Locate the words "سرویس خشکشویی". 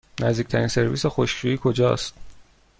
0.67-1.59